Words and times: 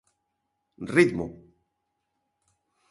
Ritmo. 0.95 1.27